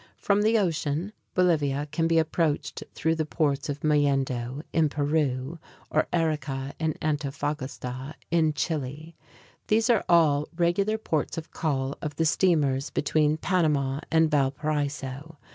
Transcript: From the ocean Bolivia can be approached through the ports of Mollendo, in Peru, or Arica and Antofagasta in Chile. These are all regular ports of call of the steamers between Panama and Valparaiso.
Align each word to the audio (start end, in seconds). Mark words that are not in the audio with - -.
From 0.17 0.41
the 0.41 0.57
ocean 0.57 1.13
Bolivia 1.35 1.87
can 1.91 2.07
be 2.07 2.17
approached 2.17 2.83
through 2.95 3.13
the 3.13 3.23
ports 3.23 3.69
of 3.69 3.81
Mollendo, 3.83 4.63
in 4.73 4.89
Peru, 4.89 5.59
or 5.91 6.07
Arica 6.11 6.73
and 6.79 6.97
Antofagasta 7.03 8.15
in 8.31 8.53
Chile. 8.55 9.15
These 9.67 9.91
are 9.91 10.03
all 10.09 10.47
regular 10.55 10.97
ports 10.97 11.37
of 11.37 11.51
call 11.51 11.99
of 12.01 12.15
the 12.15 12.25
steamers 12.25 12.89
between 12.89 13.37
Panama 13.37 13.99
and 14.09 14.31
Valparaiso. 14.31 15.37